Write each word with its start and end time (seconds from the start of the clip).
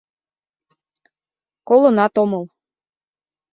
Колынат 1.67 2.13
омыл. 2.23 2.43